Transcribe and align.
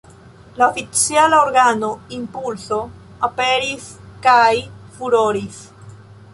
La 0.59 0.67
oficiala 0.69 1.41
organo 1.49 1.89
"Impulso" 2.17 2.79
aperis 3.29 3.87
kaj 4.29 4.51
"furoris". 4.97 5.65